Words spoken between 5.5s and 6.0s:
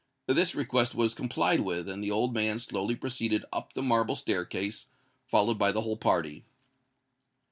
by the whole